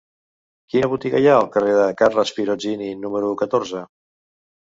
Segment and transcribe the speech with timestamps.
[0.75, 3.85] Quina botiga hi ha al carrer de Carles Pirozzini número catorze?